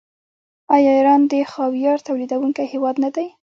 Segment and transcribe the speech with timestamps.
[0.75, 3.27] آیا ایران د خاویار تولیدونکی هیواد نه دی؟